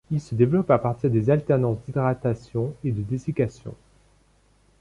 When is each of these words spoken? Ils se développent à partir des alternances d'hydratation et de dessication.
Ils 0.09 0.19
se 0.19 0.33
développent 0.33 0.71
à 0.71 0.79
partir 0.79 1.11
des 1.11 1.29
alternances 1.29 1.77
d'hydratation 1.85 2.73
et 2.83 2.91
de 2.91 3.03
dessication. 3.03 3.75